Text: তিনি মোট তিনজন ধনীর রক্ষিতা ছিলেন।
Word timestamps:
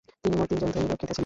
তিনি 0.23 0.35
মোট 0.39 0.47
তিনজন 0.49 0.69
ধনীর 0.75 0.89
রক্ষিতা 0.91 1.13
ছিলেন। 1.13 1.19